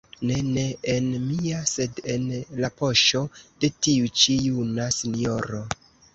Ne, 0.27 0.35
ne 0.53 0.61
en 0.93 1.11
mia, 1.25 1.59
sed 1.71 2.01
en 2.15 2.25
la 2.65 2.71
poŝo 2.81 3.23
de 3.37 3.71
tiu 3.89 4.09
ĉi 4.23 4.41
juna 4.49 4.91
sinjoro. 4.99 5.63